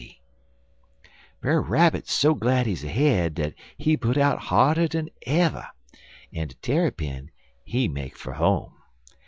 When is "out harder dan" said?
4.17-5.09